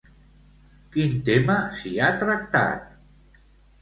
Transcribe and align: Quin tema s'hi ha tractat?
Quin 0.95 1.13
tema 1.29 1.57
s'hi 1.81 1.93
ha 2.05 2.11
tractat? 2.25 2.91